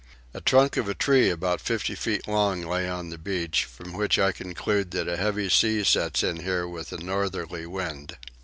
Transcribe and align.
A 0.33 0.41
trunk 0.41 0.77
of 0.77 0.87
a 0.89 0.95
tree 0.95 1.29
about 1.29 1.61
50 1.61 1.93
feet 1.93 2.27
long 2.27 2.63
lay 2.65 2.89
on 2.89 3.11
the 3.11 3.19
beach, 3.19 3.65
from 3.65 3.93
which 3.93 4.17
I 4.17 4.31
conclude 4.31 4.89
that 4.89 5.07
a 5.07 5.15
heavy 5.15 5.47
sea 5.47 5.83
sets 5.83 6.23
in 6.23 6.37
here 6.37 6.67
with 6.67 6.91
a 6.91 6.97
northerly 6.97 7.67
wind. 7.67 8.17